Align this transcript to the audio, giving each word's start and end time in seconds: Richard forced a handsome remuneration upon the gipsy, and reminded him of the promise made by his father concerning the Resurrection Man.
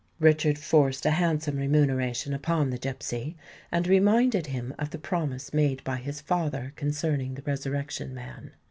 Richard 0.19 0.57
forced 0.57 1.05
a 1.05 1.11
handsome 1.11 1.57
remuneration 1.57 2.33
upon 2.33 2.71
the 2.71 2.79
gipsy, 2.79 3.37
and 3.71 3.85
reminded 3.85 4.47
him 4.47 4.73
of 4.79 4.89
the 4.89 4.97
promise 4.97 5.53
made 5.53 5.83
by 5.83 5.97
his 5.97 6.21
father 6.21 6.73
concerning 6.75 7.35
the 7.35 7.43
Resurrection 7.43 8.11
Man. 8.15 8.49